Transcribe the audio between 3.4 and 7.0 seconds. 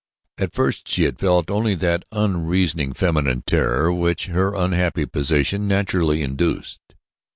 terror which her unhappy position naturally induced.